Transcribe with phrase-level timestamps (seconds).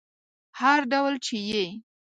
[0.59, 1.65] هر ډول چې یې